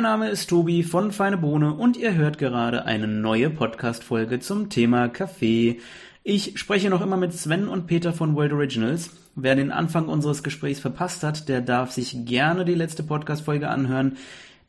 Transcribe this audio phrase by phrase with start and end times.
[0.00, 4.70] Mein Name ist Tobi von Feine Bohne und ihr hört gerade eine neue Podcast-Folge zum
[4.70, 5.78] Thema Kaffee.
[6.24, 9.10] Ich spreche noch immer mit Sven und Peter von World Originals.
[9.34, 14.16] Wer den Anfang unseres Gesprächs verpasst hat, der darf sich gerne die letzte Podcast-Folge anhören.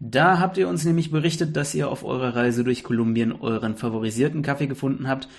[0.02, 4.41] Da habt ihr uns nämlich berichtet, dass ihr auf eurer Reise durch Kolumbien euren favorisierten
[4.41, 5.29] Kaffee gefunden habt.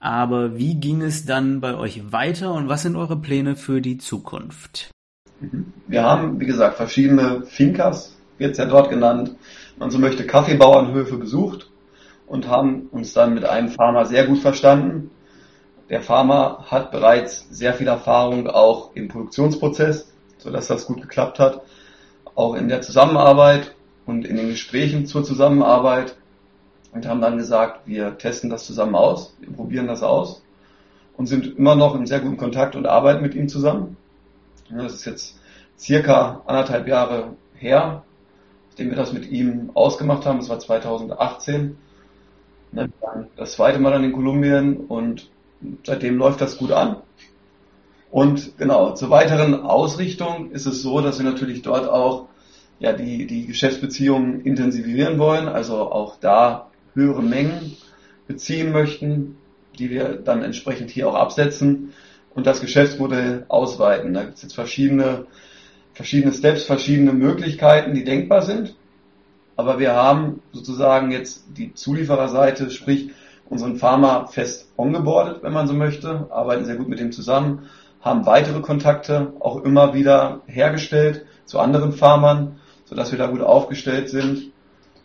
[0.00, 3.98] Aber wie ging es dann bei euch weiter und was sind eure Pläne für die
[3.98, 4.90] Zukunft?
[5.86, 9.36] Wir haben, wie gesagt, verschiedene Fincas, wird es ja dort genannt,
[9.78, 11.70] man so möchte, Kaffeebauernhöfe besucht
[12.26, 15.10] und haben uns dann mit einem Farmer sehr gut verstanden.
[15.88, 21.62] Der Farmer hat bereits sehr viel Erfahrung auch im Produktionsprozess, sodass das gut geklappt hat.
[22.34, 26.16] Auch in der Zusammenarbeit und in den Gesprächen zur Zusammenarbeit
[26.92, 30.42] und haben dann gesagt, wir testen das zusammen aus, wir probieren das aus
[31.16, 33.96] und sind immer noch in sehr guten Kontakt und arbeiten mit ihm zusammen.
[34.70, 35.40] Das ist jetzt
[35.78, 38.02] circa anderthalb Jahre her,
[38.76, 40.38] nachdem wir das mit ihm ausgemacht haben.
[40.38, 41.78] Das war 2018.
[43.34, 45.30] Das zweite Mal dann in Kolumbien und
[45.82, 46.96] seitdem läuft das gut an.
[48.10, 52.28] Und genau, zur weiteren Ausrichtung ist es so, dass wir natürlich dort auch
[52.78, 57.78] ja, die, die Geschäftsbeziehungen intensivieren wollen, also auch da höhere Mengen
[58.26, 59.38] beziehen möchten,
[59.78, 61.94] die wir dann entsprechend hier auch absetzen
[62.34, 64.12] und das Geschäftsmodell ausweiten.
[64.12, 65.24] Da gibt es jetzt verschiedene,
[65.96, 68.76] verschiedene Steps, verschiedene Möglichkeiten, die denkbar sind.
[69.56, 73.10] Aber wir haben sozusagen jetzt die Zuliefererseite, sprich
[73.48, 77.68] unseren Pharma fest ongeboardet, wenn man so möchte, arbeiten sehr gut mit dem zusammen,
[78.00, 84.08] haben weitere Kontakte auch immer wieder hergestellt zu anderen Farmern sodass wir da gut aufgestellt
[84.08, 84.52] sind,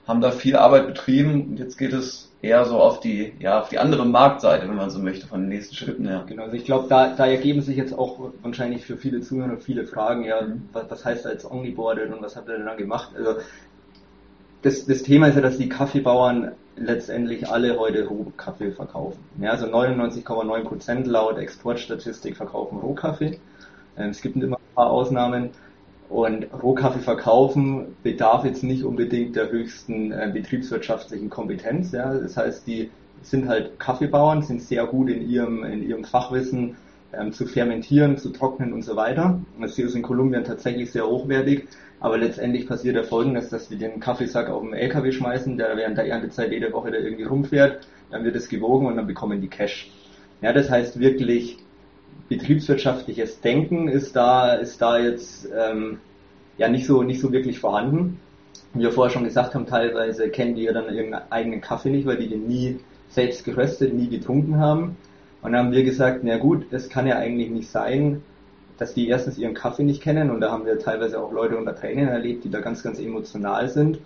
[0.08, 3.70] haben da viel Arbeit betrieben und jetzt geht es eher so auf die, ja, auf
[3.70, 6.23] die andere Marktseite, wenn man so möchte, von den nächsten Schritten her.
[6.28, 9.86] Genau, also ich glaube, da, da ergeben sich jetzt auch wahrscheinlich für viele Zuhörer viele
[9.86, 10.42] Fragen, ja,
[10.73, 13.11] was, was heißt da jetzt Omniboarded und was habt ihr denn dann gemacht?
[13.16, 13.36] Also
[14.64, 19.20] das, das Thema ist ja, dass die Kaffeebauern letztendlich alle heute Rohkaffee verkaufen.
[19.39, 23.39] Ja, also 99,9 Prozent laut Exportstatistik verkaufen Rohkaffee.
[23.98, 25.52] Ähm, es gibt immer ein paar Ausnahmen.
[26.11, 31.94] Und Rohkaffee verkaufen bedarf jetzt nicht unbedingt der höchsten äh, betriebswirtschaftlichen Kompetenz.
[31.94, 32.14] Ja.
[32.14, 32.92] Das heißt, die
[33.22, 36.76] sind halt Kaffeebauern, sind sehr gut in ihrem, in ihrem Fachwissen
[37.14, 39.39] ähm, zu fermentieren, zu trocknen und so weiter.
[39.61, 41.70] Das ist in Kolumbien tatsächlich sehr hochwertig.
[42.02, 45.98] Aber letztendlich passiert ja folgendes, dass wir den Kaffeesack auf den LKW schmeißen, der während
[45.98, 49.48] der Erntezeit jede Woche da irgendwie rumfährt, dann wird es gewogen und dann bekommen die
[49.48, 49.89] Cash.
[50.42, 51.60] Ja, das heißt wirklich
[52.32, 55.99] betriebswirtschaftliches Denken ist da, ist da jetzt ähm,
[56.58, 58.20] ja nicht so, nicht so wirklich vorhanden.
[58.73, 62.05] Wie wir vorher schon gesagt haben, teilweise kennen die ja dann ihren eigenen Kaffee nicht,
[62.05, 62.80] weil die den nie
[63.10, 64.95] selbst geröstet, nie getrunken haben.
[65.42, 68.22] Und dann haben wir gesagt, na gut, es kann ja eigentlich nicht sein,
[68.78, 71.76] dass die erstens ihren Kaffee nicht kennen und da haben wir teilweise auch Leute unter
[71.76, 73.99] Tränen erlebt, die da ganz, ganz emotional sind.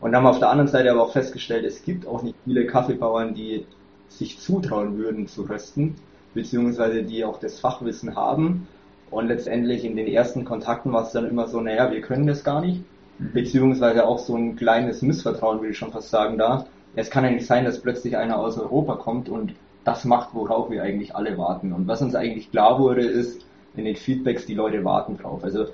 [0.00, 3.34] Und haben auf der anderen Seite aber auch festgestellt, es gibt auch nicht viele Kaffeebauern,
[3.34, 3.66] die
[4.08, 5.96] sich zutrauen würden zu rösten
[6.34, 8.68] beziehungsweise die auch das Fachwissen haben.
[9.10, 12.44] Und letztendlich in den ersten Kontakten war es dann immer so, naja, wir können das
[12.44, 12.82] gar nicht.
[13.18, 16.66] Beziehungsweise auch so ein kleines Missvertrauen, würde ich schon fast sagen, da.
[16.96, 19.54] Es kann ja nicht sein, dass plötzlich einer aus Europa kommt und
[19.84, 21.72] das macht, worauf wir eigentlich alle warten.
[21.72, 23.44] Und was uns eigentlich klar wurde, ist,
[23.76, 25.44] in den Feedbacks, die Leute warten drauf.
[25.44, 25.66] Also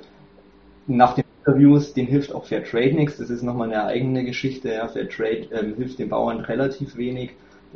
[0.86, 3.19] nach den Interviews, denen hilft auch Fair Trade nichts.
[3.19, 4.72] Das ist nochmal eine eigene Geschichte.
[4.72, 4.88] Ja.
[4.88, 5.08] Fair
[5.52, 7.30] ähm, hilft den Bauern relativ wenig.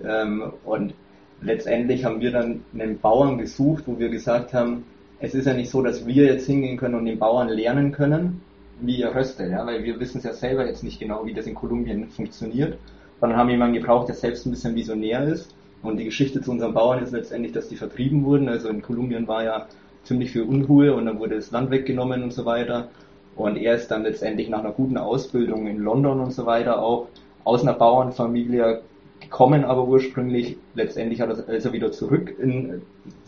[0.04, 0.94] Ähm, und
[1.42, 4.84] letztendlich haben wir dann einen Bauern gesucht, wo wir gesagt haben,
[5.20, 8.40] es ist ja nicht so, dass wir jetzt hingehen können und den Bauern lernen können,
[8.80, 11.46] wie er röstet, ja, weil wir wissen es ja selber jetzt nicht genau, wie das
[11.46, 12.78] in Kolumbien funktioniert,
[13.20, 15.54] sondern haben jemanden gebraucht, der selbst ein bisschen visionär ist.
[15.82, 18.48] Und die Geschichte zu unseren Bauern ist letztendlich, dass die vertrieben wurden.
[18.48, 19.66] Also in Kolumbien war ja
[20.04, 22.88] ziemlich viel Unruhe und dann wurde das Land weggenommen und so weiter.
[23.36, 27.08] Und er ist dann letztendlich nach einer guten Ausbildung in London und so weiter auch
[27.44, 28.82] aus einer Bauernfamilie
[29.32, 32.82] kommen aber ursprünglich, letztendlich hat er, ist er wieder zurück in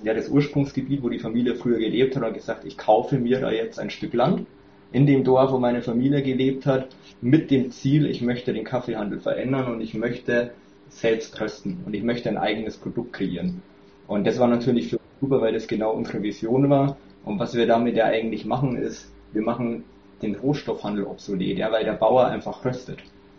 [0.05, 3.51] ja, das Ursprungsgebiet, wo die Familie früher gelebt hat und gesagt, ich kaufe mir da
[3.51, 4.47] jetzt ein Stück Land
[4.93, 6.89] in dem Dorf, wo meine Familie gelebt hat,
[7.21, 10.53] mit dem Ziel, ich möchte den Kaffeehandel verändern und ich möchte
[10.89, 13.63] selbst rösten und ich möchte ein eigenes Produkt kreieren.
[14.07, 16.99] Und das war natürlich für uns super, weil das genau unsere Vision war.
[17.25, 19.85] Und was wir damit ja eigentlich machen, ist, wir machen
[20.21, 22.99] den Rohstoffhandel obsolet, ja, weil der Bauer einfach röstet.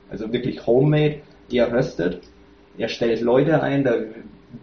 [0.10, 1.22] Also wirklich homemade,
[1.52, 2.22] der röstet
[2.78, 3.96] er stellt Leute ein, da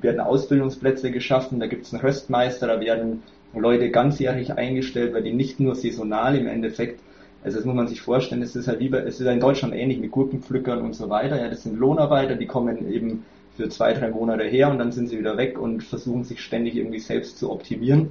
[0.01, 3.23] werden Ausbildungsplätze geschaffen, da gibt es einen Röstmeister, da werden
[3.55, 7.01] Leute ganzjährig eingestellt, weil die nicht nur saisonal im Endeffekt,
[7.45, 9.99] also das muss man sich vorstellen, es ist halt lieber, es ist in Deutschland ähnlich
[9.99, 13.25] mit Gurkenpflückern und so weiter, ja, das sind Lohnarbeiter, die kommen eben
[13.57, 16.77] für zwei, drei Monate her und dann sind sie wieder weg und versuchen sich ständig
[16.77, 18.09] irgendwie selbst zu optimieren.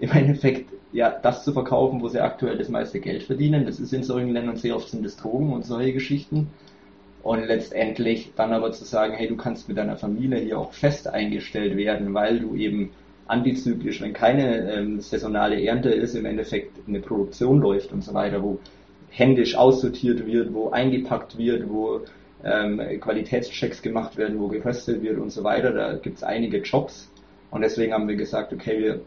[0.00, 3.66] im Endeffekt ja das zu verkaufen, wo sie aktuell das meiste Geld verdienen.
[3.66, 6.48] Das ist in solchen Ländern sehr oft sind das Drogen und solche Geschichten.
[7.22, 11.08] Und letztendlich dann aber zu sagen, hey, du kannst mit deiner Familie hier auch fest
[11.08, 12.90] eingestellt werden, weil du eben
[13.26, 18.42] antizyklisch, wenn keine ähm, saisonale Ernte ist, im Endeffekt eine Produktion läuft und so weiter,
[18.42, 18.58] wo
[19.10, 22.00] händisch aussortiert wird, wo eingepackt wird, wo
[22.44, 25.72] ähm, Qualitätschecks gemacht werden, wo geröstet wird und so weiter.
[25.72, 27.10] Da gibt es einige Jobs.
[27.50, 29.00] Und deswegen haben wir gesagt, okay, wir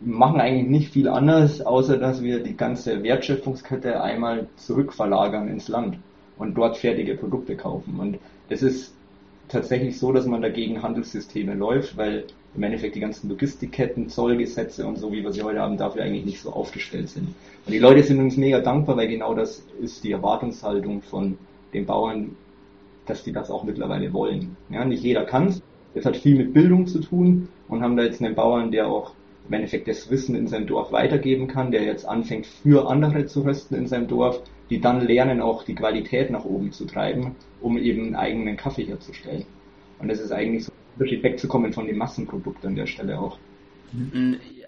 [0.00, 5.98] machen eigentlich nicht viel anders, außer dass wir die ganze Wertschöpfungskette einmal zurückverlagern ins Land
[6.38, 7.98] und dort fertige Produkte kaufen.
[7.98, 8.18] Und
[8.48, 8.94] es ist
[9.48, 12.24] tatsächlich so, dass man dagegen Handelssysteme läuft, weil
[12.56, 16.24] im Endeffekt die ganzen Logistikketten, Zollgesetze und so, wie wir sie heute haben, dafür eigentlich
[16.24, 17.28] nicht so aufgestellt sind.
[17.66, 21.38] Und die Leute sind uns mega dankbar, weil genau das ist die Erwartungshaltung von
[21.74, 22.36] den Bauern,
[23.06, 24.56] dass die das auch mittlerweile wollen.
[24.70, 25.62] Ja, nicht jeder kann es.
[25.94, 29.12] Das hat viel mit Bildung zu tun und haben da jetzt einen Bauern, der auch
[29.48, 33.42] im Endeffekt das Wissen in seinem Dorf weitergeben kann, der jetzt anfängt für andere zu
[33.42, 37.78] rösten in seinem Dorf, die dann lernen auch die Qualität nach oben zu treiben, um
[37.78, 39.44] eben einen eigenen Kaffee herzustellen.
[39.98, 43.38] Und das ist eigentlich so ein Unterschied wegzukommen von dem Massenprodukt an der Stelle auch.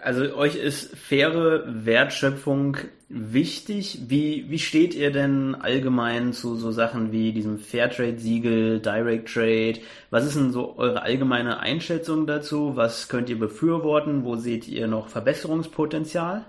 [0.02, 2.76] Also euch ist faire Wertschöpfung
[3.08, 4.02] wichtig.
[4.06, 9.80] Wie, wie steht ihr denn allgemein zu so Sachen wie diesem Fairtrade-Siegel, Direct Trade?
[10.10, 12.76] Was ist denn so eure allgemeine Einschätzung dazu?
[12.76, 14.24] Was könnt ihr befürworten?
[14.24, 16.44] Wo seht ihr noch Verbesserungspotenzial?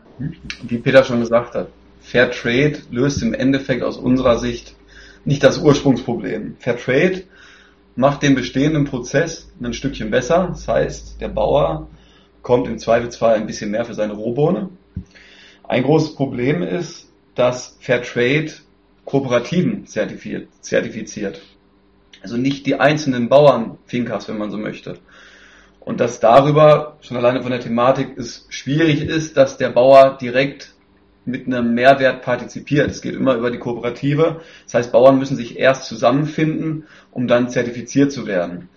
[0.62, 1.70] Wie Peter schon gesagt hat,
[2.10, 4.74] Fairtrade löst im Endeffekt aus unserer Sicht
[5.26, 6.56] nicht das Ursprungsproblem.
[6.58, 7.24] Fairtrade
[7.96, 10.48] macht den bestehenden Prozess ein Stückchen besser.
[10.50, 11.88] Das heißt, der Bauer
[12.38, 14.70] bekommt im Zweifelsfall ein bisschen mehr für seine Rohbohne.
[15.64, 18.54] Ein großes Problem ist, dass Fairtrade
[19.06, 21.42] Kooperativen zertifiziert.
[22.24, 24.98] Also nicht die einzelnen Bauern Finkas, wenn man so möchte.
[25.80, 30.74] Und dass darüber, schon alleine von der Thematik, es schwierig ist, dass der Bauer direkt
[31.30, 32.90] mit einem Mehrwert partizipiert.
[32.90, 34.42] Es geht immer über die Kooperative.
[34.66, 38.70] Das heißt, Bauern müssen sich erst zusammenfinden, um dann zertifiziert zu werden.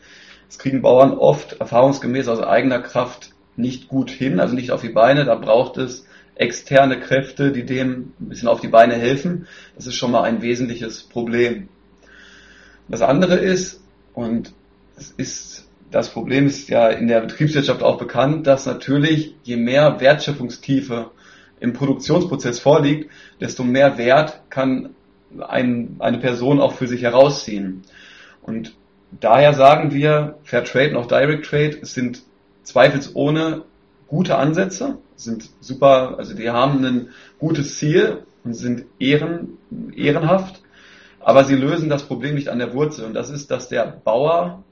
[0.49, 4.91] Das kriegen Bauern oft erfahrungsgemäß aus eigener Kraft nicht gut hin, also nicht auf die
[4.91, 5.25] Beine.
[5.25, 9.47] Da braucht es externe Kräfte, die dem ein bisschen auf die Beine helfen.
[9.77, 11.69] Das ist schon mal ein wesentliches Problem.
[12.89, 13.83] Das andere ist,
[14.15, 14.53] und
[14.97, 20.01] es ist, das Problem ist ja in der Betriebswirtschaft auch bekannt, dass natürlich je mehr
[20.01, 21.11] Wertschöpfungstiefe
[21.63, 23.11] im Produktionsprozess vorliegt,
[23.41, 24.91] desto mehr Wert kann
[25.39, 27.83] ein, eine Person auch für sich herausziehen.
[28.43, 28.75] Und
[29.21, 32.23] daher sagen wir, Fair Trade und auch Direct Trade sind
[32.65, 33.63] zweifelsohne
[34.09, 39.57] gute Ansätze, sind super, also die haben ein gutes Ziel und sind ehren,
[39.95, 40.61] ehrenhaft,
[41.21, 44.65] aber sie lösen das Problem nicht an der Wurzel und das ist, dass der Bauer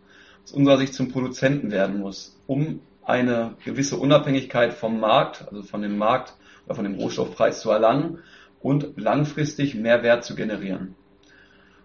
[0.45, 5.83] aus unserer Sicht zum Produzenten werden muss, um eine gewisse Unabhängigkeit vom Markt, also von
[5.83, 6.35] dem Markt
[6.67, 8.19] oder von dem Rohstoffpreis zu erlangen
[8.61, 10.95] und langfristig mehr Wert zu generieren.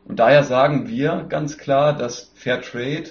[0.06, 3.10] Und daher sagen wir ganz klar, dass Fair Trade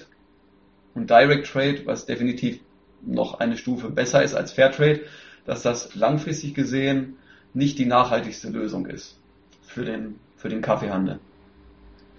[0.95, 2.61] und Direct Trade, was definitiv
[3.03, 5.01] noch eine Stufe besser ist als Fairtrade,
[5.45, 7.17] dass das langfristig gesehen
[7.53, 9.19] nicht die nachhaltigste Lösung ist
[9.63, 11.19] für den, für den Kaffeehandel.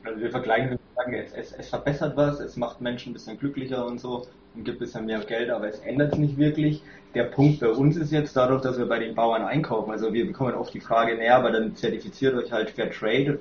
[0.06, 3.86] Also wir vergleichen, sagen, es, es, es verbessert was, es macht Menschen ein bisschen glücklicher
[3.86, 6.84] und so und gibt ein bisschen mehr Geld, aber es ändert es nicht wirklich.
[7.16, 10.28] Der Punkt bei uns ist jetzt dadurch, dass wir bei den Bauern einkaufen, also wir
[10.28, 13.40] bekommen oft die Frage, naja, aber dann zertifiziert euch halt Fair Trade,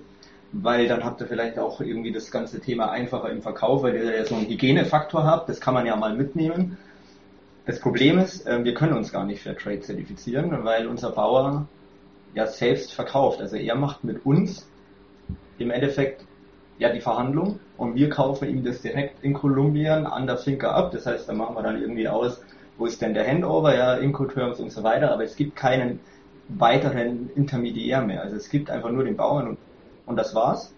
[0.53, 4.17] weil dann habt ihr vielleicht auch irgendwie das ganze Thema einfacher im Verkauf, weil ihr
[4.17, 6.79] ja so einen Hygienefaktor habt, das kann man ja mal mitnehmen.
[7.67, 11.67] Das Problem ist, äh, wir können uns gar nicht Fair Trade zertifizieren, weil unser Bauer
[12.35, 13.41] ja selbst verkauft.
[13.41, 14.67] Also er macht mit uns
[15.59, 16.25] im Endeffekt
[16.79, 20.93] ja die Verhandlung und wir kaufen ihm das direkt in Kolumbien an der Finca ab.
[20.93, 22.41] Das heißt, da machen wir dann irgendwie aus,
[22.79, 26.01] wo ist denn der Handover, ja, Incoterms und so weiter, aber es gibt keinen
[26.49, 28.23] weiteren Intermediär mehr.
[28.23, 29.59] Also es gibt einfach nur den Bauern und,
[30.07, 30.75] und das war's.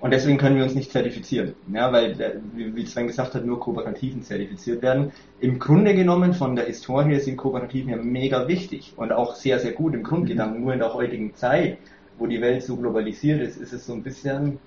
[0.00, 3.58] Und deswegen können wir uns nicht zertifizieren, ja, weil, äh, wie Sven gesagt hat, nur
[3.58, 5.10] Kooperativen zertifiziert werden.
[5.40, 9.72] Im Grunde genommen von der Historie sind Kooperativen ja mega wichtig und auch sehr, sehr
[9.72, 10.58] gut im Grundgedanken.
[10.58, 10.64] Mhm.
[10.64, 11.78] Nur in der heutigen Zeit,
[12.16, 14.58] wo die Welt so globalisiert ist, ist es so ein bisschen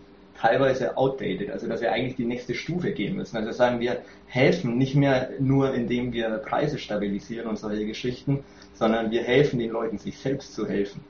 [0.42, 3.38] teilweise outdated, also dass wir eigentlich die nächste Stufe gehen müssen.
[3.38, 8.44] Also sagen wir helfen nicht mehr nur, indem wir Preise stabilisieren und solche Geschichten,
[8.74, 11.02] sondern wir helfen den Leuten, sich selbst zu helfen.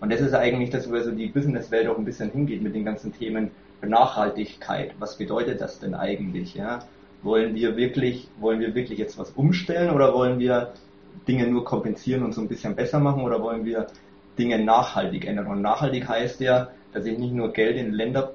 [0.00, 2.84] Und das ist eigentlich das, wo also die Businesswelt auch ein bisschen hingeht mit den
[2.84, 3.50] ganzen Themen
[3.82, 4.94] Nachhaltigkeit.
[5.00, 6.54] Was bedeutet das denn eigentlich?
[6.54, 6.80] Ja?
[7.22, 10.72] Wollen wir wirklich, wollen wir wirklich jetzt was umstellen oder wollen wir
[11.26, 13.88] Dinge nur kompensieren und so ein bisschen besser machen oder wollen wir
[14.38, 15.48] Dinge nachhaltig ändern?
[15.48, 18.32] Und nachhaltig heißt ja, dass ich nicht nur Geld in Länder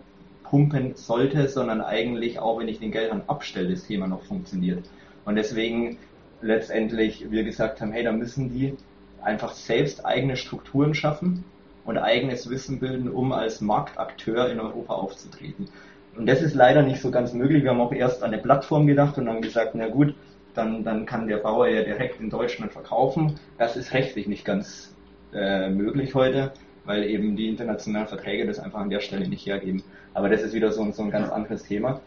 [0.49, 4.83] pumpen sollte, sondern eigentlich auch, wenn ich den Geldhahn abstelle, das Thema noch funktioniert.
[5.25, 5.97] Und deswegen
[6.41, 8.75] letztendlich wir gesagt haben, hey, da müssen die
[9.21, 11.43] einfach selbst eigene Strukturen schaffen
[11.83, 15.69] und eigenes Wissen bilden, um als Marktakteur in Europa aufzutreten.
[16.15, 17.63] Und das ist leider nicht so ganz möglich.
[17.63, 20.15] Wir haben auch erst an eine Plattform gedacht und dann gesagt, na gut,
[20.53, 23.39] dann, dann kann der Bauer ja direkt in Deutschland verkaufen.
[23.57, 24.95] Das ist rechtlich nicht ganz
[25.33, 26.53] äh, möglich heute,
[26.85, 29.83] weil eben die internationalen Verträge das einfach an der Stelle nicht hergeben.
[30.13, 32.01] Aber das ist wieder so, so ein ganz anderes Thema.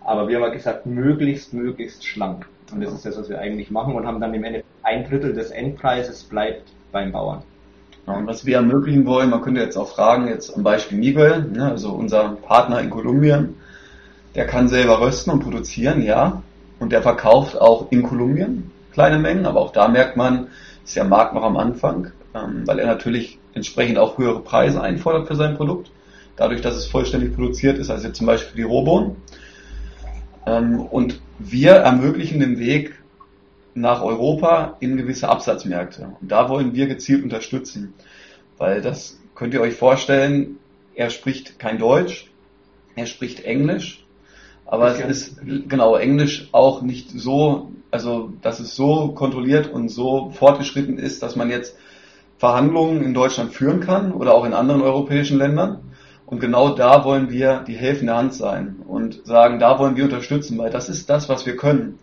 [0.00, 2.46] Aber wir haben gesagt, möglichst, möglichst schlank.
[2.72, 5.32] Und das ist das, was wir eigentlich machen und haben dann im Endeffekt ein Drittel
[5.32, 7.42] des Endpreises bleibt beim Bauern.
[8.06, 11.44] Ja, und was wir ermöglichen wollen, man könnte jetzt auch fragen, jetzt am Beispiel Miguel,
[11.52, 13.56] ne, also unser Partner in Kolumbien,
[14.34, 16.42] der kann selber rösten und produzieren, ja,
[16.80, 20.48] und der verkauft auch in Kolumbien kleine Mengen, aber auch da merkt man,
[20.84, 25.28] ist der Markt noch am Anfang, ähm, weil er natürlich entsprechend auch höhere Preise einfordert
[25.28, 25.90] für sein Produkt,
[26.36, 29.16] dadurch, dass es vollständig produziert ist, also jetzt zum Beispiel die Robon.
[30.46, 32.94] Ähm, und wir ermöglichen den Weg
[33.74, 36.14] nach Europa in gewisse Absatzmärkte.
[36.20, 37.94] Und da wollen wir gezielt unterstützen,
[38.58, 40.58] weil das könnt ihr euch vorstellen,
[40.94, 42.30] er spricht kein Deutsch,
[42.94, 44.04] er spricht Englisch,
[44.66, 50.30] aber es ist genau Englisch auch nicht so, also dass es so kontrolliert und so
[50.30, 51.76] fortgeschritten ist, dass man jetzt
[52.42, 55.78] Verhandlungen in Deutschland führen kann oder auch in anderen europäischen Ländern.
[56.26, 60.58] Und genau da wollen wir die helfende Hand sein und sagen, da wollen wir unterstützen,
[60.58, 62.00] weil das ist das, was wir können.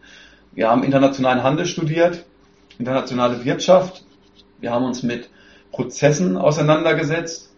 [0.53, 2.23] Wir haben internationalen Handel studiert,
[2.77, 4.05] internationale Wirtschaft.
[4.61, 5.29] Wir haben uns mit
[5.73, 7.51] Prozessen auseinandergesetzt.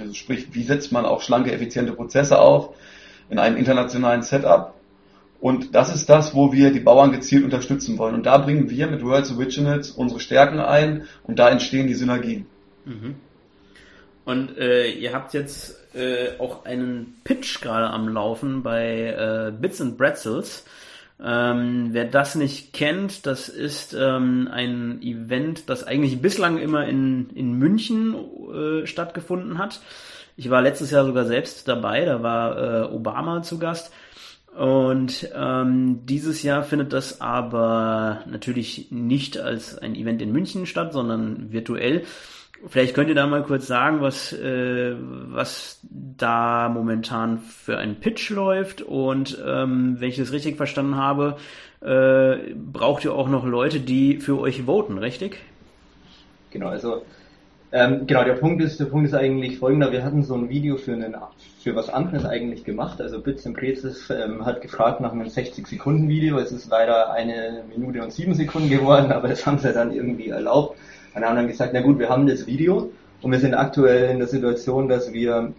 [0.00, 2.70] Also sprich, wie setzt man auch schlanke, effiziente Prozesse auf
[3.28, 4.72] in einem internationalen Setup.
[5.42, 8.14] Und das ist das, wo wir die Bauern gezielt unterstützen wollen.
[8.14, 12.46] Und da bringen wir mit Worlds Originals unsere Stärken ein und da entstehen die Synergien.
[12.84, 13.16] Mhm.
[14.24, 19.80] Und äh, ihr habt jetzt äh, auch einen Pitch gerade am Laufen bei äh, Bits
[19.80, 20.64] and Bretzels.
[21.20, 27.30] Ähm, wer das nicht kennt, das ist ähm, ein Event, das eigentlich bislang immer in,
[27.30, 29.80] in München äh, stattgefunden hat.
[30.36, 33.92] Ich war letztes Jahr sogar selbst dabei, da war äh, Obama zu Gast.
[34.56, 40.92] Und ähm, dieses Jahr findet das aber natürlich nicht als ein Event in München statt,
[40.92, 42.04] sondern virtuell.
[42.68, 48.30] Vielleicht könnt ihr da mal kurz sagen, was, äh, was da momentan für ein Pitch
[48.30, 51.38] läuft und ähm, wenn ich das richtig verstanden habe,
[51.80, 55.38] äh, braucht ihr auch noch Leute, die für euch voten, richtig?
[56.50, 57.02] Genau, also
[57.72, 59.92] ähm, genau, der Punkt ist, der Punkt ist eigentlich folgender.
[59.92, 61.16] Wir hatten so ein Video für einen,
[61.62, 63.00] für was anderes eigentlich gemacht.
[63.00, 66.38] Also Bits and Prezis ähm, hat gefragt nach einem 60 Sekunden Video.
[66.38, 70.28] Es ist leider eine Minute und sieben Sekunden geworden, aber das haben sie dann irgendwie
[70.28, 70.78] erlaubt.
[71.14, 72.90] Und haben dann gesagt, na gut, wir haben das Video
[73.22, 75.52] und wir sind aktuell in der Situation, dass wir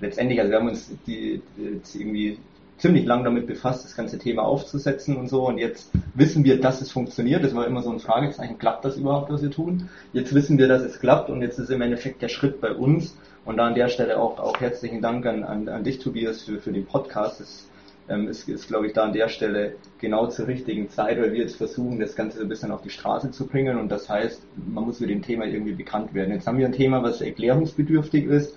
[0.00, 2.38] letztendlich, also wir haben uns die, die irgendwie
[2.76, 5.46] ziemlich lang damit befasst, das ganze Thema aufzusetzen und so.
[5.46, 7.44] Und jetzt wissen wir, dass es funktioniert.
[7.44, 9.88] Das war immer so ein Fragezeichen, klappt das überhaupt, was wir tun?
[10.12, 13.16] Jetzt wissen wir, dass es klappt und jetzt ist im Endeffekt der Schritt bei uns.
[13.44, 16.58] Und da an der Stelle auch, auch herzlichen Dank an, an, an dich, Tobias, für,
[16.60, 17.40] für den Podcast.
[17.40, 17.68] Das
[18.08, 21.40] ähm, ist, ist glaube ich, da an der Stelle genau zur richtigen Zeit, weil wir
[21.40, 24.42] jetzt versuchen, das Ganze so ein bisschen auf die Straße zu bringen und das heißt,
[24.56, 26.32] man muss mit dem Thema irgendwie bekannt werden.
[26.34, 28.56] Jetzt haben wir ein Thema, was erklärungsbedürftig ist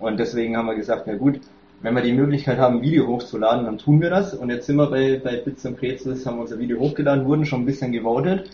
[0.00, 1.40] und deswegen haben wir gesagt, na gut,
[1.80, 4.76] wenn wir die Möglichkeit haben, ein Video hochzuladen, dann tun wir das und jetzt sind
[4.76, 7.92] wir bei, bei Bits und Prezels, haben wir unser Video hochgeladen, wurden schon ein bisschen
[7.92, 8.50] gewotet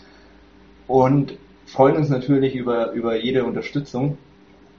[0.87, 4.19] und freuen uns natürlich über, über jede Unterstützung,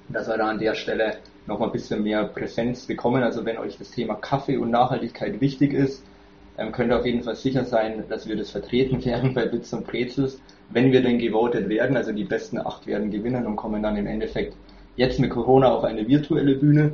[0.10, 3.24] dass wir da an der Stelle noch mal ein bisschen mehr Präsenz bekommen.
[3.24, 6.04] Also wenn euch das Thema Kaffee und Nachhaltigkeit wichtig ist,
[6.72, 9.86] könnt ihr auf jeden Fall sicher sein, dass wir das vertreten werden bei Bits und
[9.86, 11.98] Prezels, wenn wir denn gewotet werden.
[11.98, 14.56] Also die besten acht werden gewinnen und kommen dann im Endeffekt
[14.96, 16.94] jetzt mit Corona auf eine virtuelle Bühne.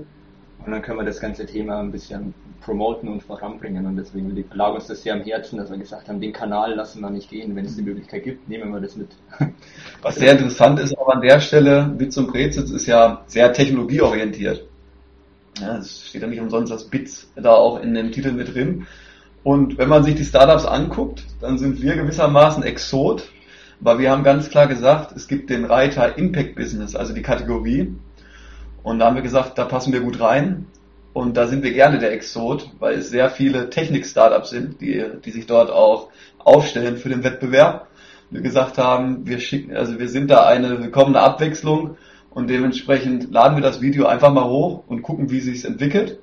[0.65, 3.85] Und dann können wir das ganze Thema ein bisschen promoten und voranbringen.
[3.85, 7.01] Und deswegen lag uns das sehr am Herzen, dass wir gesagt haben, den Kanal lassen
[7.01, 7.55] wir nicht gehen.
[7.55, 9.09] Wenn es die Möglichkeit gibt, nehmen wir das mit.
[10.01, 14.63] Was sehr interessant ist auch an der Stelle, Bits und Brezitz ist ja sehr technologieorientiert.
[15.59, 18.85] Ja, es steht ja nicht umsonst das Bits da auch in dem Titel mit drin.
[19.43, 23.29] Und wenn man sich die Startups anguckt, dann sind wir gewissermaßen Exot,
[23.79, 27.95] weil wir haben ganz klar gesagt, es gibt den Reiter Impact Business, also die Kategorie.
[28.83, 30.67] Und da haben wir gesagt, da passen wir gut rein.
[31.13, 35.31] Und da sind wir gerne der Exot, weil es sehr viele Technik-Startups sind, die, die
[35.31, 36.09] sich dort auch
[36.39, 37.87] aufstellen für den Wettbewerb.
[38.29, 41.97] Wir gesagt haben, wir schicken, also wir sind da eine willkommene Abwechslung
[42.29, 46.19] und dementsprechend laden wir das Video einfach mal hoch und gucken, wie sich entwickelt.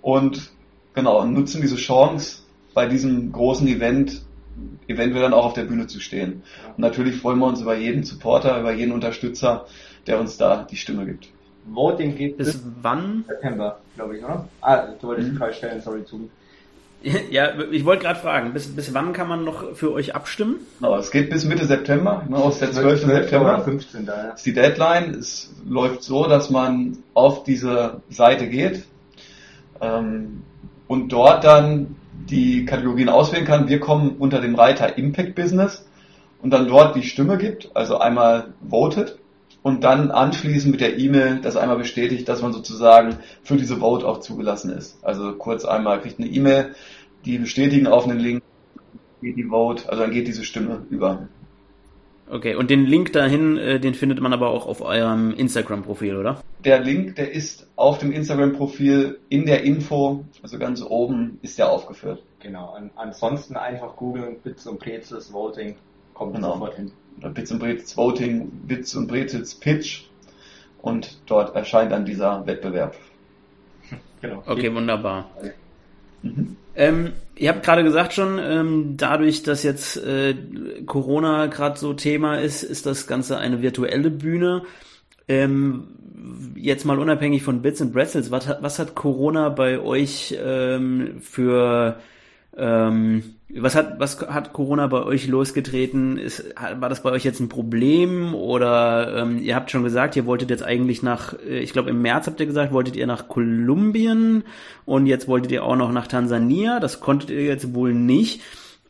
[0.00, 0.52] Und
[0.94, 2.42] genau, nutzen diese Chance,
[2.72, 4.22] bei diesem großen Event
[4.86, 6.42] eventuell dann auch auf der Bühne zu stehen.
[6.68, 9.66] Und natürlich freuen wir uns über jeden Supporter, über jeden Unterstützer,
[10.06, 11.28] der uns da die Stimme gibt.
[11.72, 13.24] Voting geht bis, bis wann?
[13.26, 14.48] September, glaube ich, oder?
[14.60, 15.32] Ah, du wolltest mhm.
[15.32, 16.28] die Frage stellen, sorry, zu.
[17.30, 20.56] Ja, ich wollte gerade fragen, bis, bis wann kann man noch für euch abstimmen?
[20.80, 23.06] Genau, es geht bis Mitte September, ne, aus der 12.
[23.06, 23.60] September.
[23.62, 24.06] 15.
[24.06, 25.14] Da, ist die Deadline.
[25.14, 28.84] Es läuft so, dass man auf diese Seite geht
[29.80, 30.42] ähm,
[30.88, 31.96] und dort dann
[32.28, 33.68] die Kategorien auswählen kann.
[33.68, 35.86] Wir kommen unter dem Reiter Impact Business
[36.42, 39.18] und dann dort die Stimme gibt, also einmal votet
[39.68, 44.08] und dann anschließend mit der E-Mail das einmal bestätigt, dass man sozusagen für diese Vote
[44.08, 44.98] auch zugelassen ist.
[45.04, 46.74] Also kurz einmal kriegt eine E-Mail,
[47.24, 48.42] die bestätigen auf einen Link,
[49.20, 51.28] geht die Vote, also dann geht diese Stimme über.
[52.30, 56.42] Okay, und den Link dahin, äh, den findet man aber auch auf eurem Instagram-Profil, oder?
[56.64, 61.70] Der Link, der ist auf dem Instagram-Profil in der Info, also ganz oben ist der
[61.70, 62.22] aufgeführt.
[62.40, 65.76] Genau, An ansonsten einfach googeln, Bits und Prezels Voting,
[66.14, 66.54] kommt genau.
[66.54, 66.92] sofort hin.
[67.20, 70.04] Bits und Brezels Voting, Bits und Brezels Pitch
[70.82, 72.96] und dort erscheint dann dieser Wettbewerb.
[74.20, 74.42] Genau.
[74.46, 75.30] Okay, wunderbar.
[76.22, 76.56] Mhm.
[76.74, 80.34] Ähm, ihr habt gerade gesagt schon, ähm, dadurch, dass jetzt äh,
[80.86, 84.62] Corona gerade so Thema ist, ist das Ganze eine virtuelle Bühne.
[85.28, 85.88] Ähm,
[86.56, 91.18] jetzt mal unabhängig von Bits und Bretzels, was hat, was hat Corona bei euch ähm,
[91.20, 92.00] für
[92.56, 96.18] ähm, was hat, was hat Corona bei euch losgetreten?
[96.18, 100.26] Ist, war das bei euch jetzt ein Problem oder ähm, ihr habt schon gesagt, ihr
[100.26, 103.28] wolltet jetzt eigentlich nach, äh, ich glaube im März habt ihr gesagt, wolltet ihr nach
[103.28, 104.44] Kolumbien
[104.84, 106.80] und jetzt wolltet ihr auch noch nach Tansania.
[106.80, 108.42] Das konntet ihr jetzt wohl nicht.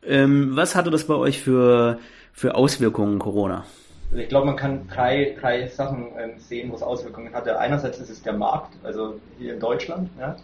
[0.05, 1.99] Ähm, was hatte das bei euch für,
[2.33, 3.65] für Auswirkungen, Corona?
[4.11, 7.59] Also ich glaube, man kann drei, drei Sachen ähm, sehen, wo es Auswirkungen hatte.
[7.59, 10.09] Einerseits ist es der Markt, also hier in Deutschland.
[10.19, 10.37] Ja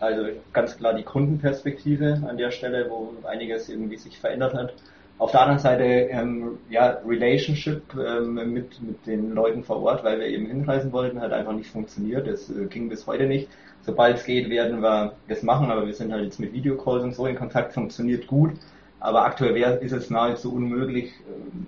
[0.00, 4.74] also ganz klar die Kundenperspektive an der Stelle, wo einiges irgendwie sich verändert hat.
[5.18, 10.18] Auf der anderen Seite ähm, ja Relationship ähm, mit mit den Leuten vor Ort, weil
[10.18, 12.26] wir eben hinreisen wollten, hat einfach nicht funktioniert.
[12.26, 13.48] Das äh, ging bis heute nicht.
[13.82, 17.14] Sobald es geht, werden wir das machen, aber wir sind halt jetzt mit Videocalls und
[17.14, 18.52] so in Kontakt, funktioniert gut.
[18.98, 21.12] Aber aktuell ist es nahezu unmöglich,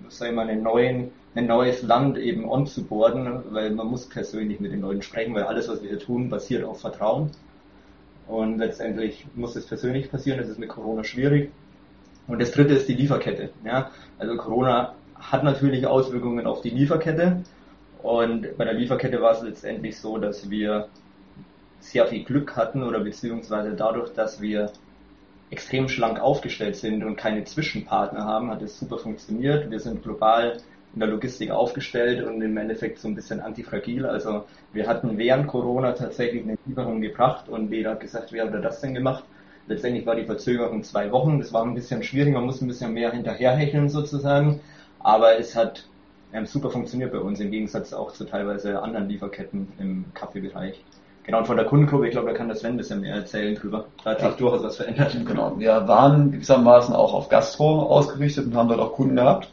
[0.09, 4.71] äh, wir mal, einen neuen, ein neues Land eben onzuboarden, weil man muss persönlich mit
[4.71, 7.31] den Leuten sprechen, weil alles, was wir hier tun, basiert auf Vertrauen.
[8.27, 11.51] Und letztendlich muss es persönlich passieren, das ist mit Corona schwierig.
[12.27, 13.49] Und das dritte ist die Lieferkette.
[13.65, 13.91] Ja?
[14.17, 17.43] Also Corona hat natürlich Auswirkungen auf die Lieferkette.
[18.01, 20.87] Und bei der Lieferkette war es letztendlich so, dass wir
[21.79, 24.71] sehr viel Glück hatten oder beziehungsweise dadurch, dass wir
[25.49, 29.69] extrem schlank aufgestellt sind und keine Zwischenpartner haben, hat es super funktioniert.
[29.69, 30.57] Wir sind global
[30.93, 34.05] in der Logistik aufgestellt und im Endeffekt so ein bisschen antifragil.
[34.05, 38.53] Also wir hatten während Corona tatsächlich eine Lieferung gebracht und jeder hat gesagt, wie hat
[38.53, 39.23] das denn gemacht?
[39.67, 41.39] Letztendlich war die Verzögerung zwei Wochen.
[41.39, 44.59] Das war ein bisschen schwierig, man muss ein bisschen mehr hinterherhecheln sozusagen.
[44.99, 45.87] Aber es hat
[46.31, 50.83] ähm, super funktioniert bei uns, im Gegensatz auch zu teilweise anderen Lieferketten im Kaffeebereich.
[51.23, 53.55] Genau, und von der Kundenkurve, ich glaube, da kann das Sven ein bisschen mehr erzählen
[53.55, 53.85] drüber.
[54.03, 54.35] Da hat sich ja.
[54.35, 55.15] durchaus was verändert.
[55.25, 59.49] Genau, wir waren gewissermaßen auch auf Gastro ausgerichtet und haben dort auch Kunden gehabt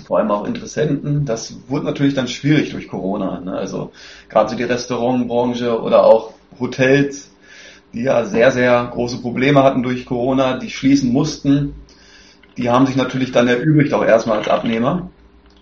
[0.00, 1.24] vor allem auch Interessenten.
[1.24, 3.40] Das wurde natürlich dann schwierig durch Corona.
[3.40, 3.52] Ne?
[3.52, 3.92] Also
[4.28, 7.30] gerade so die Restaurantbranche oder auch Hotels,
[7.92, 11.74] die ja sehr, sehr große Probleme hatten durch Corona, die schließen mussten.
[12.56, 15.10] Die haben sich natürlich dann erübrigt auch erstmal als Abnehmer.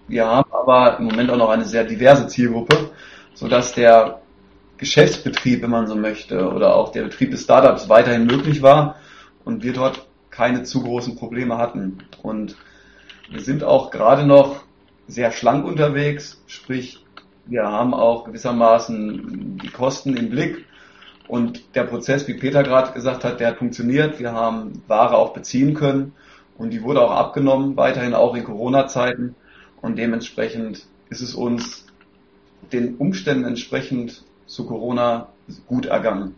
[0.09, 2.91] Wir haben aber im Moment auch noch eine sehr diverse Zielgruppe,
[3.35, 4.21] sodass der
[4.79, 8.97] Geschäftsbetrieb, wenn man so möchte, oder auch der Betrieb des Startups weiterhin möglich war
[9.45, 11.99] und wir dort keine zu großen Probleme hatten.
[12.23, 12.57] Und
[13.31, 14.65] wir sind auch gerade noch
[15.09, 17.05] sehr schlank unterwegs, sprich
[17.47, 20.65] wir haben auch gewissermaßen die Kosten im Blick
[21.29, 24.19] und der Prozess, wie Peter gerade gesagt hat, der hat funktioniert.
[24.19, 26.13] Wir haben Ware auch beziehen können
[26.59, 29.37] und die wurde auch abgenommen, weiterhin auch in Corona-Zeiten
[29.81, 31.87] und dementsprechend ist es uns
[32.73, 35.29] den Umständen entsprechend zu Corona
[35.67, 36.35] gut ergangen.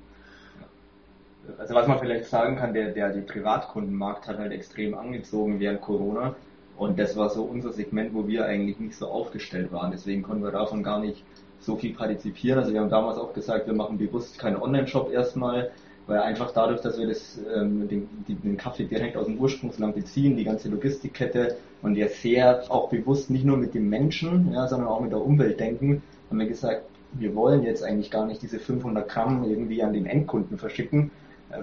[1.57, 5.81] Also was man vielleicht sagen kann, der, der die Privatkundenmarkt hat halt extrem angezogen während
[5.81, 6.35] Corona.
[6.79, 9.91] Und das war so unser Segment, wo wir eigentlich nicht so aufgestellt waren.
[9.91, 11.25] Deswegen konnten wir davon gar nicht
[11.61, 12.61] so viel partizipieren.
[12.61, 15.73] Also wir haben damals auch gesagt, wir machen bewusst keinen Online-Shop erstmal,
[16.07, 20.37] weil einfach dadurch, dass wir das, ähm, den, den Kaffee direkt aus dem Ursprungsland beziehen,
[20.37, 24.89] die ganze Logistikkette und ja sehr auch bewusst nicht nur mit dem Menschen, ja, sondern
[24.89, 28.61] auch mit der Umwelt denken, haben wir gesagt, wir wollen jetzt eigentlich gar nicht diese
[28.61, 31.11] 500 Gramm irgendwie an den Endkunden verschicken,
[31.51, 31.63] äh,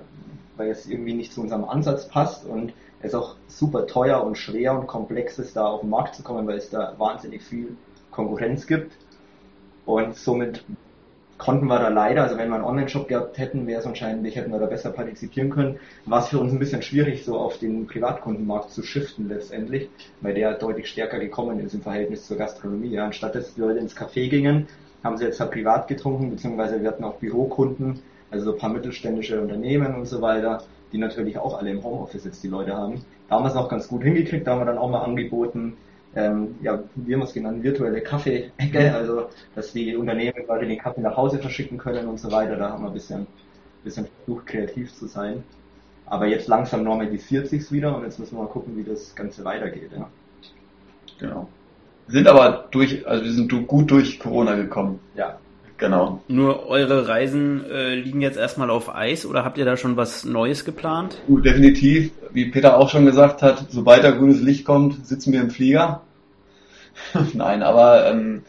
[0.57, 4.77] weil es irgendwie nicht zu unserem Ansatz passt und es auch super teuer und schwer
[4.77, 7.77] und komplex ist, da auf den Markt zu kommen, weil es da wahnsinnig viel
[8.11, 8.93] Konkurrenz gibt.
[9.85, 10.63] Und somit
[11.37, 14.51] konnten wir da leider, also wenn wir einen Online-Shop gehabt hätten, wäre es wahrscheinlich, hätten
[14.51, 15.79] wir da besser partizipieren können.
[16.05, 19.89] War es für uns ein bisschen schwierig, so auf den Privatkundenmarkt zu shiften letztendlich,
[20.21, 22.91] weil der deutlich stärker gekommen ist im Verhältnis zur Gastronomie.
[22.91, 23.05] Ja.
[23.05, 24.67] Anstatt dass die Leute ins Café gingen,
[25.03, 28.01] haben sie jetzt halt privat getrunken, beziehungsweise wir hatten auch Bürokunden,
[28.35, 32.25] also so ein paar mittelständische Unternehmen und so weiter, die natürlich auch alle im Homeoffice
[32.25, 33.03] jetzt die Leute haben.
[33.27, 35.77] Da haben wir es noch ganz gut hingekriegt, da haben wir dann auch mal angeboten,
[36.15, 40.77] ähm, ja, wie haben wir es genannt, virtuelle Kaffee-Ecke, also dass die Unternehmen quasi den
[40.77, 42.55] Kaffee nach Hause verschicken können und so weiter.
[42.55, 43.27] Da haben wir ein bisschen,
[43.83, 45.43] bisschen versucht, kreativ zu sein.
[46.05, 49.43] Aber jetzt langsam normalisiert sich's wieder und jetzt müssen wir mal gucken, wie das Ganze
[49.43, 49.89] weitergeht.
[49.95, 50.07] Ja.
[51.19, 51.49] Genau.
[52.07, 54.99] Sind aber durch, also wir sind gut durch Corona gekommen.
[55.15, 55.39] Ja.
[55.77, 56.21] Genau.
[56.27, 60.23] Nur eure Reisen äh, liegen jetzt erstmal auf Eis oder habt ihr da schon was
[60.23, 61.21] Neues geplant?
[61.27, 62.11] Gut, definitiv.
[62.31, 66.01] Wie Peter auch schon gesagt hat, sobald da grünes Licht kommt, sitzen wir im Flieger.
[67.33, 68.43] Nein, aber ähm,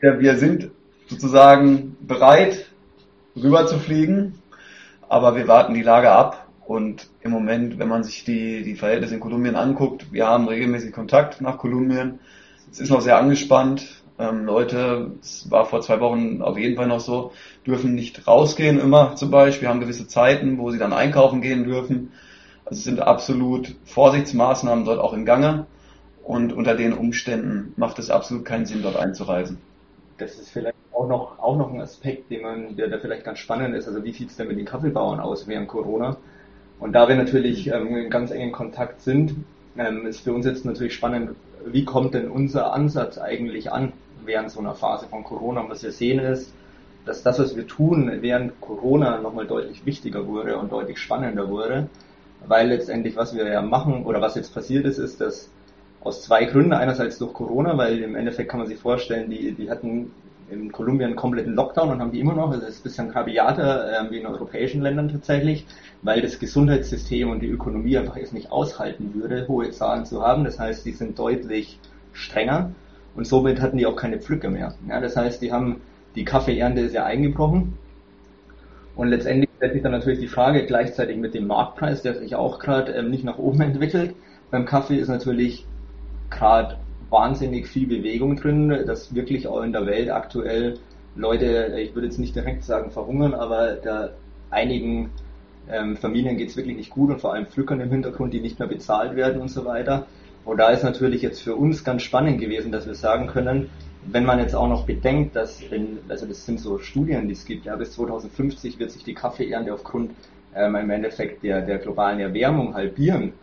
[0.00, 0.70] wir, wir sind
[1.06, 2.66] sozusagen bereit,
[3.34, 4.34] rüber zu fliegen,
[5.08, 9.14] aber wir warten die Lage ab und im Moment, wenn man sich die, die Verhältnisse
[9.14, 12.20] in Kolumbien anguckt, wir haben regelmäßig Kontakt nach Kolumbien.
[12.70, 13.99] Es ist noch sehr angespannt.
[14.20, 17.32] Ähm, Leute, es war vor zwei Wochen auf jeden Fall noch so,
[17.66, 22.12] dürfen nicht rausgehen immer zum Beispiel, haben gewisse Zeiten, wo sie dann einkaufen gehen dürfen.
[22.66, 25.66] Also es sind absolut Vorsichtsmaßnahmen dort auch im Gange
[26.22, 29.56] und unter den Umständen macht es absolut keinen Sinn, dort einzureisen.
[30.18, 33.38] Das ist vielleicht auch noch, auch noch ein Aspekt, den man, der da vielleicht ganz
[33.38, 33.88] spannend ist.
[33.88, 36.18] Also wie sieht es denn mit den Kaffeebauern aus während Corona?
[36.78, 39.34] Und da wir natürlich ähm, in ganz engen Kontakt sind,
[39.78, 41.30] ähm, ist für uns jetzt natürlich spannend,
[41.64, 43.92] wie kommt denn unser Ansatz eigentlich an
[44.30, 45.60] während so einer Phase von Corona?
[45.62, 46.54] Und was wir sehen ist,
[47.04, 51.88] dass das, was wir tun, während Corona nochmal deutlich wichtiger wurde und deutlich spannender wurde,
[52.46, 55.50] weil letztendlich, was wir ja machen oder was jetzt passiert ist, ist, dass
[56.02, 56.72] aus zwei Gründen.
[56.72, 60.12] Einerseits durch Corona, weil im Endeffekt kann man sich vorstellen, die, die hatten
[60.50, 62.50] in Kolumbien einen kompletten Lockdown und haben die immer noch.
[62.50, 65.66] Also es ist ein bisschen rabiater äh, wie in europäischen Ländern tatsächlich,
[66.02, 70.44] weil das Gesundheitssystem und die Ökonomie einfach es nicht aushalten würde, hohe Zahlen zu haben.
[70.44, 71.78] Das heißt, die sind deutlich
[72.12, 72.72] strenger
[73.14, 74.74] und somit hatten die auch keine Pflücke mehr.
[74.88, 75.80] Ja, das heißt, die haben
[76.14, 77.78] die Kaffeeernte ist ja eingebrochen
[78.96, 82.58] und letztendlich stellt sich dann natürlich die Frage gleichzeitig mit dem Marktpreis, der sich auch
[82.58, 84.14] gerade ähm, nicht nach oben entwickelt.
[84.50, 85.66] Beim Kaffee ist natürlich
[86.30, 90.78] gerade wahnsinnig viel Bewegung drin, dass wirklich auch in der Welt aktuell
[91.16, 94.10] Leute, ich würde jetzt nicht direkt sagen verhungern, aber da
[94.50, 95.10] einigen
[95.68, 98.58] ähm, Familien geht es wirklich nicht gut und vor allem Pflückern im Hintergrund, die nicht
[98.58, 100.06] mehr bezahlt werden und so weiter.
[100.44, 103.70] Und da ist natürlich jetzt für uns ganz spannend gewesen, dass wir sagen können,
[104.06, 107.44] wenn man jetzt auch noch bedenkt, dass, in, also das sind so Studien, die es
[107.44, 110.12] gibt, ja, bis 2050 wird sich die Kaffeeernte aufgrund
[110.54, 113.34] ähm, im Endeffekt der, der globalen Erwärmung halbieren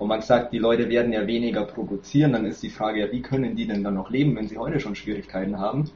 [0.00, 3.20] und man sagt, die Leute werden ja weniger produzieren, dann ist die Frage ja, wie
[3.20, 5.90] können die denn dann noch leben, wenn sie heute schon Schwierigkeiten haben?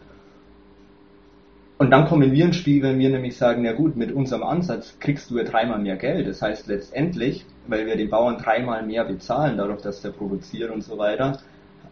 [1.76, 4.96] Und dann kommen wir ins Spiel, wenn wir nämlich sagen, ja gut, mit unserem Ansatz
[5.00, 6.26] kriegst du ja dreimal mehr Geld.
[6.28, 10.82] Das heißt letztendlich, weil wir den Bauern dreimal mehr bezahlen, dadurch, dass der produziert und
[10.82, 11.40] so weiter,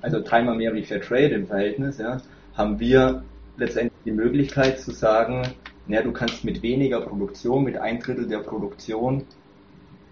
[0.00, 2.18] also dreimal mehr wie Fair Trade im Verhältnis, ja,
[2.54, 3.24] haben wir
[3.56, 5.42] letztendlich die Möglichkeit zu sagen,
[5.88, 9.24] ja, du kannst mit weniger Produktion, mit ein Drittel der Produktion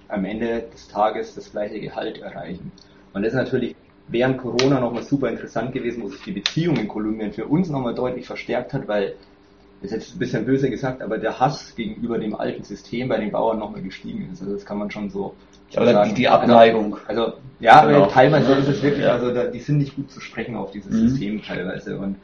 [0.08, 2.72] am Ende des Tages das gleiche Gehalt erreichen.
[3.12, 3.76] Und das ist natürlich
[4.08, 7.94] während Corona nochmal super interessant gewesen, wo sich die Beziehung in Kolumbien für uns nochmal
[7.94, 9.14] deutlich verstärkt hat, weil,
[9.82, 13.30] ist jetzt ein bisschen böse gesagt, aber der Hass gegenüber dem alten System bei den
[13.30, 14.42] Bauern nochmal gestiegen ist.
[14.42, 15.34] Also das kann man schon so
[15.70, 16.14] ja, sagen.
[16.14, 16.98] Die Abneigung.
[17.06, 18.06] Also, also ja, genau.
[18.06, 19.12] teilweise ist es wirklich, ja.
[19.12, 21.08] also da, die sind nicht gut zu sprechen auf dieses mhm.
[21.08, 21.96] System teilweise.
[21.98, 22.16] Und,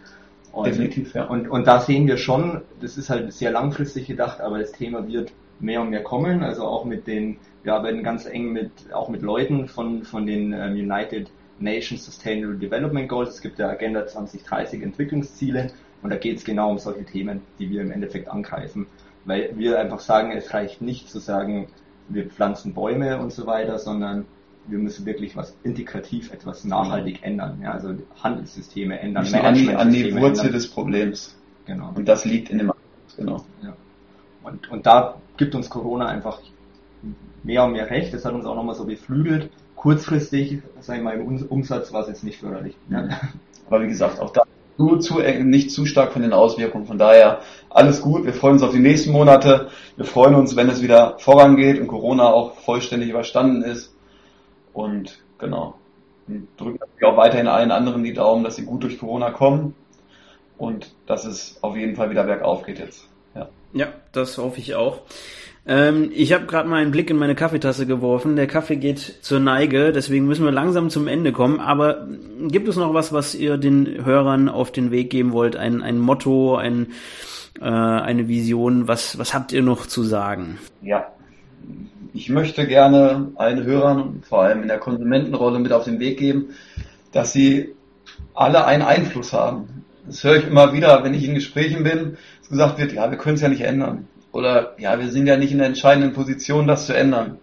[0.52, 1.24] und, Definitiv, ja.
[1.24, 5.06] Und, und da sehen wir schon, das ist halt sehr langfristig gedacht, aber das Thema
[5.08, 9.08] wird mehr und mehr kommen, also auch mit den wir arbeiten ganz eng mit, auch
[9.08, 13.30] mit Leuten von, von den ähm, United Nations Sustainable Development Goals.
[13.30, 17.70] Es gibt ja Agenda 2030 Entwicklungsziele und da geht es genau um solche Themen, die
[17.70, 18.86] wir im Endeffekt angreifen.
[19.24, 21.68] Weil wir einfach sagen, es reicht nicht zu sagen,
[22.08, 24.26] wir pflanzen Bäume und so weiter, sondern
[24.68, 27.60] wir müssen wirklich was integrativ, etwas nachhaltig ändern.
[27.62, 30.52] Ja, also Handelssysteme ändern, Management an die, an die Wurzel ändern.
[30.52, 31.36] des Problems.
[31.66, 31.92] Genau.
[31.94, 32.72] Und das liegt in dem
[33.16, 33.44] Genau.
[33.62, 33.74] Ja.
[34.42, 36.40] Und, und da gibt uns Corona einfach
[37.42, 38.12] mehr und mehr recht.
[38.12, 39.50] Das hat uns auch nochmal so beflügelt.
[39.74, 42.76] Kurzfristig, sag ich mal, im Umsatz war es jetzt nicht förderlich.
[42.90, 43.08] Ja.
[43.66, 44.42] Aber wie gesagt, auch da
[44.78, 46.86] nur zu, nicht zu stark von den Auswirkungen.
[46.86, 48.24] Von daher alles gut.
[48.24, 49.68] Wir freuen uns auf die nächsten Monate.
[49.96, 53.94] Wir freuen uns, wenn es wieder vorangeht und Corona auch vollständig überstanden ist.
[54.72, 55.74] Und genau.
[56.28, 59.74] Und drücken auch weiterhin allen anderen die Daumen, dass sie gut durch Corona kommen
[60.58, 63.08] und dass es auf jeden Fall wieder bergauf geht jetzt.
[63.34, 65.00] Ja, ja das hoffe ich auch.
[65.68, 68.36] Ähm, ich habe gerade mal einen Blick in meine Kaffeetasse geworfen.
[68.36, 71.58] Der Kaffee geht zur Neige, deswegen müssen wir langsam zum Ende kommen.
[71.58, 72.06] Aber
[72.40, 75.56] gibt es noch was, was ihr den Hörern auf den Weg geben wollt?
[75.56, 76.88] Ein, ein Motto, ein,
[77.60, 78.86] äh, eine Vision?
[78.86, 80.58] Was, was habt ihr noch zu sagen?
[80.82, 81.08] Ja,
[82.14, 86.50] ich möchte gerne allen Hörern, vor allem in der Konsumentenrolle, mit auf den Weg geben,
[87.10, 87.74] dass sie
[88.34, 89.84] alle einen Einfluss haben.
[90.06, 93.18] Das höre ich immer wieder, wenn ich in Gesprächen bin, dass gesagt wird, ja, wir
[93.18, 96.66] können es ja nicht ändern oder ja, wir sind ja nicht in der entscheidenden Position,
[96.66, 97.38] das zu ändern.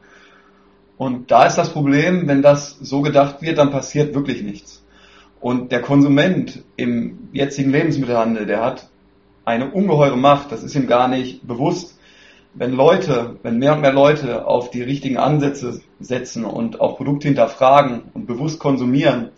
[0.98, 4.86] Und da ist das Problem, wenn das so gedacht wird, dann passiert wirklich nichts.
[5.42, 8.88] Und der Konsument im jetzigen Lebensmittelhandel, der hat
[9.44, 12.00] eine ungeheure Macht, das ist ihm gar nicht bewusst.
[12.54, 17.28] Wenn Leute, wenn mehr und mehr Leute auf die richtigen Ansätze setzen und auch Produkte
[17.28, 19.30] hinterfragen und bewusst konsumieren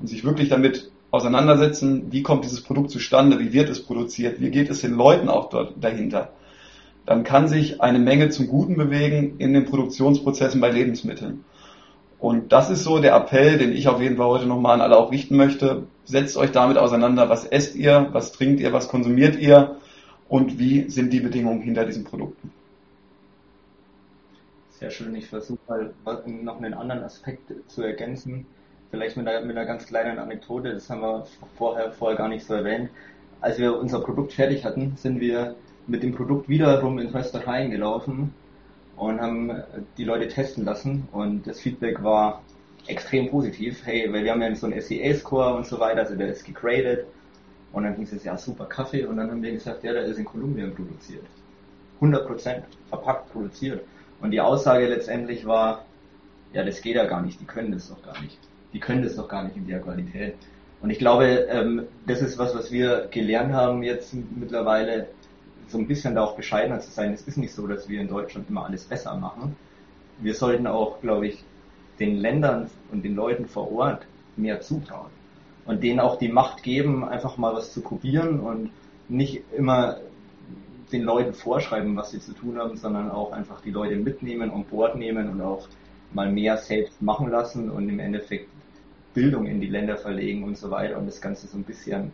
[0.00, 4.50] und sich wirklich damit auseinandersetzen, wie kommt dieses Produkt zustande, wie wird es produziert, wie
[4.50, 6.32] geht es den Leuten auch dort dahinter,
[7.06, 11.44] dann kann sich eine Menge zum Guten bewegen in den Produktionsprozessen bei Lebensmitteln.
[12.18, 14.96] Und das ist so der Appell, den ich auf jeden Fall heute nochmal an alle
[14.96, 15.84] auch richten möchte.
[16.04, 19.76] Setzt euch damit auseinander, was esst ihr, was trinkt ihr, was konsumiert ihr
[20.28, 22.52] und wie sind die Bedingungen hinter diesen Produkten.
[24.70, 25.14] Sehr schön.
[25.14, 28.46] Ich versuche mal noch einen anderen Aspekt zu ergänzen.
[28.90, 32.46] Vielleicht mit einer, mit einer ganz kleinen Anekdote, das haben wir vorher, vorher gar nicht
[32.46, 32.90] so erwähnt.
[33.40, 35.54] Als wir unser Produkt fertig hatten, sind wir
[35.86, 38.34] mit dem Produkt wiederum in Röstereien gelaufen
[38.96, 39.52] und haben
[39.98, 42.42] die Leute testen lassen und das Feedback war
[42.86, 43.82] extrem positiv.
[43.84, 47.06] Hey, weil wir haben ja so einen SEA-Score und so weiter, also der ist gegradet
[47.72, 50.18] und dann hieß es ja super Kaffee und dann haben wir gesagt, ja, der ist
[50.18, 51.24] in Kolumbien produziert.
[52.00, 53.82] 100% verpackt produziert.
[54.20, 55.84] Und die Aussage letztendlich war,
[56.52, 58.38] ja, das geht ja gar nicht, die können das doch gar nicht.
[58.72, 60.34] Die können das doch gar nicht in der Qualität.
[60.80, 65.08] Und ich glaube, ähm, das ist was, was wir gelernt haben jetzt mittlerweile,
[65.68, 67.12] so ein bisschen da auch bescheidener zu sein.
[67.12, 69.56] Es ist nicht so, dass wir in Deutschland immer alles besser machen.
[70.18, 71.44] Wir sollten auch, glaube ich,
[71.98, 75.10] den Ländern und den Leuten vor Ort mehr zutrauen
[75.64, 78.70] und denen auch die Macht geben, einfach mal was zu probieren und
[79.08, 79.98] nicht immer
[80.92, 84.70] den Leuten vorschreiben, was sie zu tun haben, sondern auch einfach die Leute mitnehmen und
[84.70, 85.68] Bord nehmen und auch
[86.12, 88.48] mal mehr selbst machen lassen und im Endeffekt
[89.12, 92.12] Bildung in die Länder verlegen und so weiter und das Ganze so ein bisschen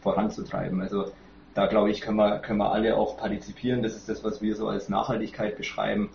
[0.00, 0.80] voranzutreiben.
[0.80, 1.12] Also
[1.54, 3.82] da glaube ich, können wir, können wir alle auch partizipieren.
[3.82, 6.10] Das ist das, was wir so als Nachhaltigkeit beschreiben.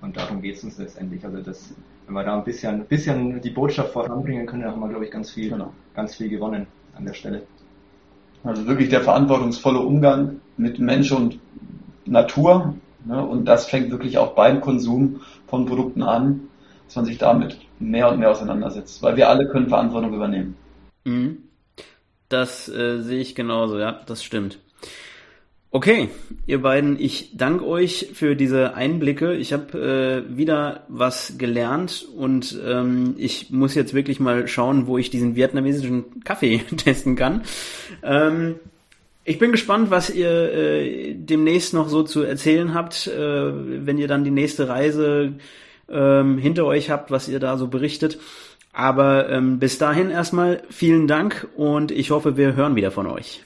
[0.00, 1.24] Und darum geht es uns letztendlich.
[1.24, 1.74] Also das,
[2.06, 5.04] wenn wir da ein bisschen, ein bisschen die Botschaft voranbringen können, dann haben wir, glaube
[5.04, 5.72] ich, ganz viel, genau.
[5.94, 6.66] ganz viel gewonnen
[6.96, 7.42] an der Stelle.
[8.44, 11.38] Also wirklich der verantwortungsvolle Umgang mit Mensch und
[12.04, 12.74] Natur.
[13.04, 13.24] Ne?
[13.24, 16.48] Und das fängt wirklich auch beim Konsum von Produkten an,
[16.86, 19.00] dass man sich damit mehr und mehr auseinandersetzt.
[19.02, 20.56] Weil wir alle können Verantwortung übernehmen.
[21.04, 21.38] Mhm.
[22.28, 24.58] Das äh, sehe ich genauso, ja, das stimmt.
[25.74, 26.10] Okay,
[26.46, 29.34] ihr beiden, ich danke euch für diese Einblicke.
[29.34, 34.98] Ich habe äh, wieder was gelernt und ähm, ich muss jetzt wirklich mal schauen, wo
[34.98, 37.40] ich diesen vietnamesischen Kaffee testen kann.
[38.02, 38.56] Ähm,
[39.24, 43.16] ich bin gespannt, was ihr äh, demnächst noch so zu erzählen habt, äh,
[43.86, 45.34] wenn ihr dann die nächste Reise
[45.88, 48.18] ähm, hinter euch habt, was ihr da so berichtet.
[48.74, 53.42] Aber ähm, bis dahin erstmal vielen Dank und ich hoffe, wir hören wieder von euch.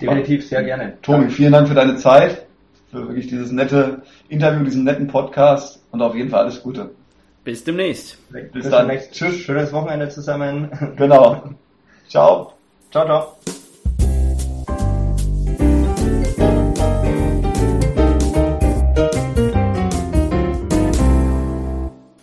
[0.00, 0.94] Definitiv, sehr gerne.
[1.02, 2.46] Tobi, vielen Dank für deine Zeit,
[2.90, 6.90] für wirklich dieses nette Interview, diesen netten Podcast und auf jeden Fall alles Gute.
[7.44, 8.18] Bis demnächst.
[8.30, 8.86] Bis, Bis dann.
[8.86, 9.12] Demnächst.
[9.12, 9.36] Tschüss.
[9.36, 10.70] Schönes Wochenende zusammen.
[10.96, 11.42] Genau.
[12.08, 12.52] Ciao.
[12.90, 13.61] Ciao, ciao.